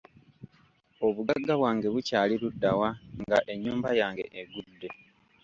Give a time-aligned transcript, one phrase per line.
[1.05, 2.89] Obuggaga bwange bukyali luddawa
[3.21, 4.89] nga ennyumba yange eggudde?